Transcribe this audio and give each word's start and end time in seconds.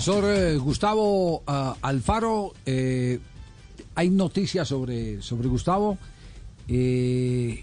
Profesor 0.00 0.24
eh, 0.30 0.56
Gustavo 0.56 1.42
ah, 1.46 1.76
Alfaro, 1.82 2.54
eh, 2.64 3.20
hay 3.94 4.08
noticias 4.08 4.66
sobre, 4.66 5.20
sobre 5.20 5.46
Gustavo. 5.48 5.98
Eh, 6.68 7.62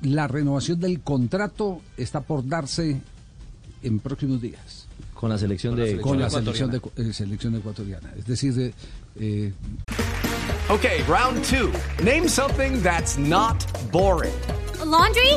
la 0.00 0.26
renovación 0.26 0.80
del 0.80 1.00
contrato 1.00 1.82
está 1.98 2.22
por 2.22 2.48
darse 2.48 3.02
en 3.82 3.98
próximos 3.98 4.40
días 4.40 4.86
Con 5.12 5.28
la 5.28 5.36
selección 5.36 5.76
de 5.76 6.00
con 6.00 6.18
la 6.18 6.30
selección, 6.30 6.70
de, 6.70 6.80
eh, 6.96 7.12
selección 7.12 7.54
ecuatoriana. 7.56 8.10
Es 8.16 8.24
decir, 8.24 8.54
de, 8.54 8.72
eh, 9.16 9.52
Okay, 10.70 11.02
round 11.06 11.44
two. 11.44 11.70
Name 12.02 12.26
something 12.26 12.80
that's 12.82 13.18
not 13.18 13.66
boring. 13.92 14.32
A 14.80 14.84
laundry? 14.86 15.34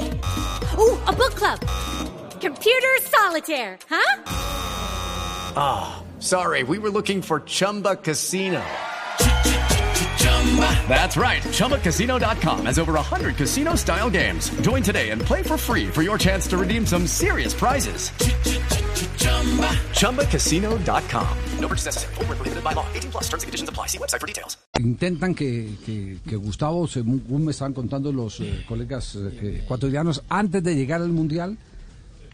Ooh, 0.78 0.98
a 1.06 1.12
book 1.12 1.36
club. 1.36 1.60
Computer 2.40 2.98
solitaire, 3.12 3.78
huh? 3.90 4.41
Ah, 5.56 6.04
sorry, 6.20 6.64
we 6.64 6.78
were 6.80 6.90
looking 6.90 7.22
for 7.22 7.42
Chumba 7.42 7.96
Casino. 7.96 8.62
That's 10.90 11.16
right. 11.16 11.42
ChumbaCasino.com 11.44 12.66
has 12.66 12.78
over 12.80 12.94
100 12.94 13.38
casino 13.38 13.76
style 13.76 14.10
games. 14.10 14.50
Join 14.62 14.84
today 14.84 15.12
and 15.12 15.22
play 15.22 15.42
for 15.44 15.58
free 15.58 15.88
for 15.88 16.02
your 16.04 16.18
chance 16.18 16.48
to 16.50 16.58
redeem 16.58 16.86
some 16.86 17.08
serious 17.08 17.54
prizes. 17.54 18.12
ChumbaCasino.com. 20.00 21.28
No 21.60 21.68
purchase 21.68 21.86
necessary. 21.86 22.16
Where 22.16 22.36
prohibited 22.36 22.64
by 22.64 22.74
law. 22.74 22.86
18 22.94 23.12
plus 23.12 23.24
terms 23.30 23.44
and 23.44 23.48
conditions 23.48 23.70
apply. 23.70 23.88
See 23.88 23.98
website 24.00 24.20
for 24.20 24.28
details. 24.28 24.58
intentan 24.80 25.36
que, 25.36 25.76
que- 25.86 26.18
que 26.28 26.36
Gustavo, 26.38 26.88
según 26.88 27.46
me 27.46 27.52
estaban 27.52 27.74
contando 27.74 28.12
los 28.12 28.40
eh, 28.40 28.66
colegas 28.68 29.16
eh, 29.16 29.62
ecuatorianos, 29.64 30.24
antes 30.30 30.64
de 30.64 30.76
llegar 30.76 31.02
al 31.02 31.10
Mundial, 31.10 31.58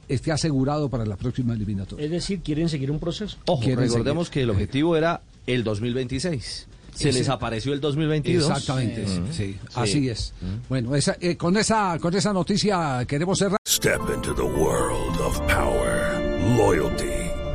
esté 0.08 0.32
asegurado 0.32 0.90
para 0.90 1.06
la 1.06 1.16
próxima 1.16 1.54
eliminatoria. 1.54 2.06
Es 2.06 2.12
decir, 2.12 2.42
quieren 2.42 2.70
seguir 2.70 2.92
un 2.92 3.00
proceso. 3.00 3.38
Ojo, 3.46 3.62
recordemos 3.76 4.28
seguir. 4.28 4.34
que 4.34 4.42
el 4.44 4.50
objetivo 4.50 4.96
era 4.98 5.22
el 5.46 5.64
2026. 5.64 6.68
Se 6.96 7.12
les 7.12 7.30
apareció 7.30 7.74
el 7.74 7.80
2022. 7.80 8.50
Exactamente, 8.50 9.06
Mm. 9.06 9.32
sí, 9.32 9.56
así 9.76 10.10
es. 10.10 10.34
Bueno, 10.68 10.96
esa, 10.96 11.16
eh, 11.22 11.38
con, 11.38 11.56
esa, 11.58 12.00
con 12.00 12.16
esa 12.16 12.34
noticia 12.34 13.06
queremos 13.08 13.38
cerrar. 13.38 13.60
Step 13.68 14.02
into 14.16 14.34
the 14.34 14.42
world 14.42 15.20
of 15.22 15.40
power, 15.42 16.20
loyalty, 16.58 17.27